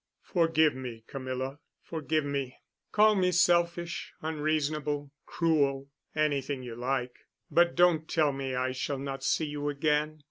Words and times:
"Forgive 0.23 0.73
me, 0.73 1.03
Camilla. 1.05 1.59
Forgive 1.83 2.25
me. 2.25 2.57
Call 2.91 3.13
me 3.13 3.31
selfish, 3.31 4.13
unreasonable, 4.23 5.11
cruel—anything 5.27 6.63
you 6.63 6.73
like—but 6.75 7.75
don't 7.75 8.09
tell 8.09 8.31
me 8.31 8.55
I 8.55 8.71
shall 8.71 8.97
not 8.97 9.23
see 9.23 9.45
you 9.45 9.69
again. 9.69 10.19